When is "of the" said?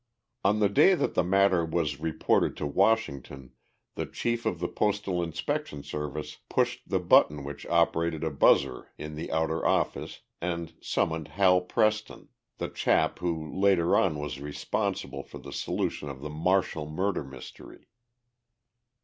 4.47-4.67, 16.09-16.31